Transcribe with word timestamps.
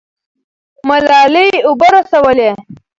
ملالۍ 0.87 1.49
اوبه 1.67 1.87
رسولې. 1.95 2.49